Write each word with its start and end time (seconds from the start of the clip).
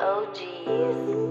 OGs. 0.00 1.21